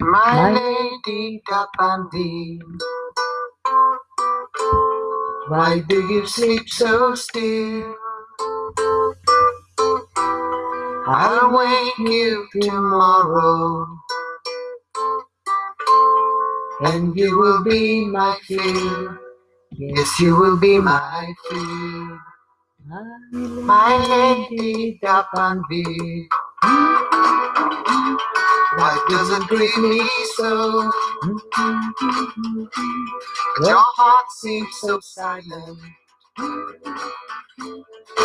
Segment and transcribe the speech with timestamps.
[0.00, 2.80] My lady D'Arbanville,
[5.48, 7.94] why do you sleep so still?
[11.06, 13.86] I'll wake you tomorrow,
[16.82, 19.18] and you will be my fill.
[19.72, 22.18] Yes, you will be my fill.
[23.64, 23.96] My
[24.50, 26.26] lady D'Arbanville.
[28.80, 30.90] Why doesn't greet me so?
[33.58, 35.78] But your heart seems so silent.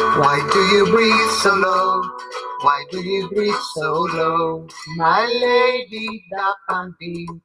[0.02, 2.04] Why do you breathe so low?
[2.62, 4.68] Why do you breathe so low?
[4.98, 7.42] My lady D'Arbanville.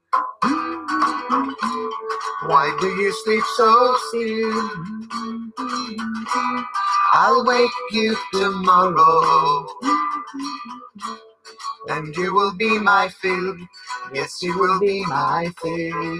[2.46, 4.70] Why do you sleep so still?
[7.12, 9.66] I'll wake you tomorrow.
[11.88, 13.56] And you will be my fill.
[14.12, 16.18] Yes, you will be my fill.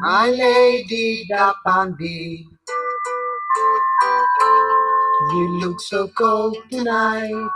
[0.00, 2.46] My lady D'Arbanville,
[5.32, 7.50] you look so cold tonight.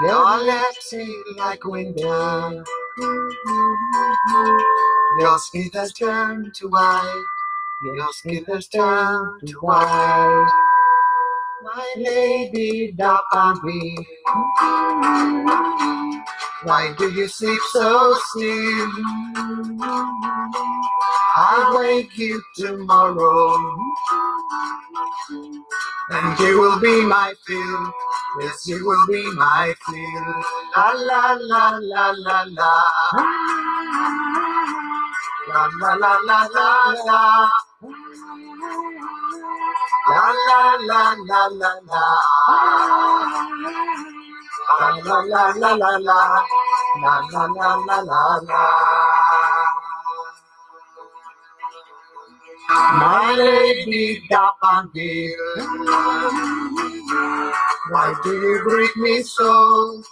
[0.00, 0.94] Your lips
[1.36, 2.64] like winter.
[5.18, 7.24] Your skin has turned to white.
[7.82, 10.46] Your skin has turned to white.
[11.64, 14.04] My lady D'Arbanville,
[16.62, 18.90] why do you sleep so still?
[21.34, 23.56] I'll wake you tomorrow,
[26.10, 27.92] and you will be my fill.
[28.40, 30.26] Yes, you will be my fill.
[30.76, 32.72] La la la la la la.
[35.48, 37.50] La la la la la la.
[40.08, 42.04] La la la la la la.
[44.80, 46.20] La la la la la la.
[47.02, 48.64] La la la la la la.
[52.92, 55.36] My lady D'Arbanville,
[57.90, 60.02] why do you greet me so?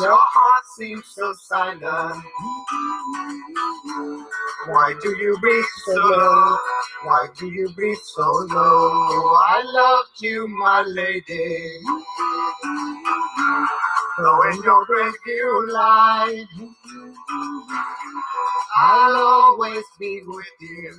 [0.00, 2.24] Your heart seems so silent.
[4.66, 6.58] Why do you breathe so low?
[7.04, 9.34] Why do you breathe so low?
[9.46, 11.80] I loved you, my lady.
[14.18, 16.44] Though in your grave you lie,
[18.76, 20.94] I'll always be with you.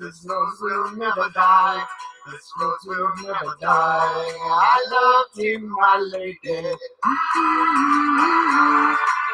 [0.00, 1.84] This rose will never die.
[2.26, 4.32] This rose will never die.
[4.42, 6.74] I love you, my lady.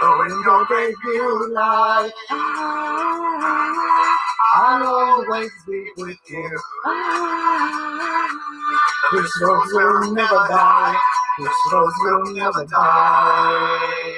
[0.03, 2.11] Oh, in your grave you lie.
[4.55, 6.61] I'll always be with you.
[9.13, 11.01] This rose will never die.
[11.39, 14.10] This rose will never die.